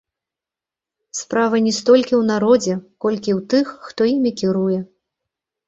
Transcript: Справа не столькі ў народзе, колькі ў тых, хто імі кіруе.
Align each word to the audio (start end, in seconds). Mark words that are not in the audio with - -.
Справа 1.19 1.55
не 1.65 1.73
столькі 1.81 2.09
ў 2.09 2.23
народзе, 2.31 2.73
колькі 3.07 3.31
ў 3.37 3.41
тых, 3.55 3.65
хто 3.91 4.01
імі 4.17 4.31
кіруе. 4.43 4.77